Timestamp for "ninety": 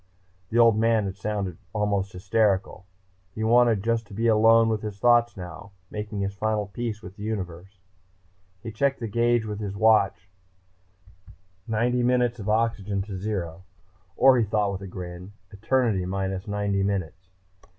11.67-12.01, 16.47-16.81